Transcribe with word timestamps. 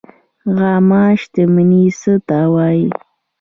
عامه 0.57 1.03
شتمني 1.21 1.83
څه 1.99 2.13
ته 2.27 2.39
وایي؟ 2.53 2.87